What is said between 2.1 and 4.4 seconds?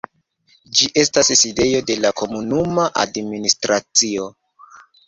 komunuma administracio.